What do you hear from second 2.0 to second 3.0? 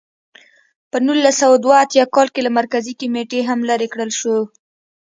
کال کې له مرکزي